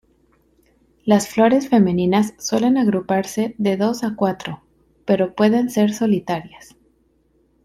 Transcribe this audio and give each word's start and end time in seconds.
Las 1.05 1.27
flores 1.29 1.69
femeninas 1.69 2.33
suelen 2.39 2.79
agruparse 2.79 3.53
de 3.59 3.77
dos 3.77 4.03
a 4.03 4.15
cuatro, 4.15 4.63
pero 5.05 5.35
pueden 5.35 5.69
ser 5.69 5.93
solitarias. 5.93 6.75